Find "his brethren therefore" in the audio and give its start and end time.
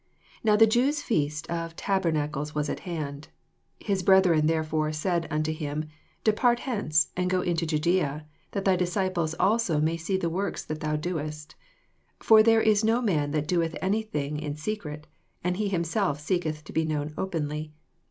3.89-4.91